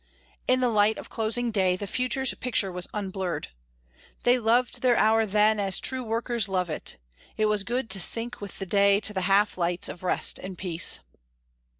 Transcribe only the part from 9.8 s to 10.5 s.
of rest